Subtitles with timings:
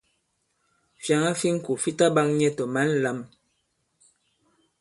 [1.03, 3.19] Fyàŋa fi ŋko fi ta ɓak nyɛ tɔ̀ mǎn lām.